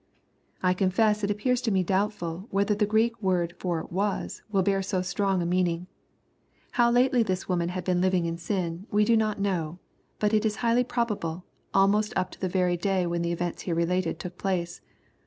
[0.63, 4.81] I confess it appears to me doubtful, whether the Greek word for" was," will bear
[4.81, 5.85] so strong a meaning.
[6.71, 9.77] How lately this woman had been living in sin, we do not know,
[10.17, 13.75] but it is highly probable, almost up to the very day when the events here
[13.75, 14.81] related took place.